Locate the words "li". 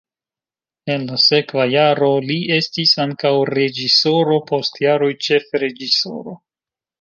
2.31-2.37